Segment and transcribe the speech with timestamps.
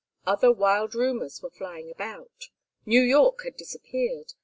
[0.25, 2.49] Other wild rumors were flying about.
[2.87, 4.33] New York had disappeared.